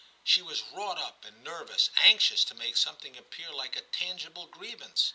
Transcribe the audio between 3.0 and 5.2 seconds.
appear like a tangible grievance.